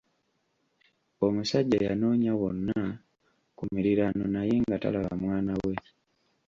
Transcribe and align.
Omusajja 1.25 1.77
yanoonya 1.87 2.31
wonna 2.41 2.77
ku 3.57 3.63
miriraano 3.73 4.23
naye 4.35 4.55
nga 4.63 4.77
talaba 4.83 5.13
mwana 5.23 5.53
we. 5.65 5.75